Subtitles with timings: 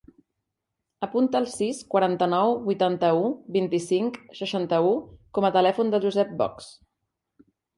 [1.07, 4.91] Apunta el sis, quaranta-nou, vuitanta-u, vint-i-cinc, seixanta-u
[5.39, 6.73] com a telèfon del Josep Box.